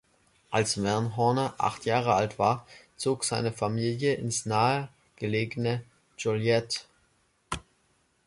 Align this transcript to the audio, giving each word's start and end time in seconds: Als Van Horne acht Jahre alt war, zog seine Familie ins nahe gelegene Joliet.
Als 0.49 0.81
Van 0.83 1.15
Horne 1.15 1.53
acht 1.59 1.85
Jahre 1.85 2.15
alt 2.15 2.39
war, 2.39 2.65
zog 2.95 3.23
seine 3.23 3.51
Familie 3.53 4.15
ins 4.15 4.47
nahe 4.47 4.89
gelegene 5.15 5.83
Joliet. 6.17 6.87